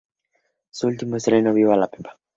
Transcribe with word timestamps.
Su 0.71 0.87
último 0.87 1.17
estreno, 1.17 1.53
"¡Viva 1.53 1.77
la 1.77 1.85
Pepa! 1.87 2.17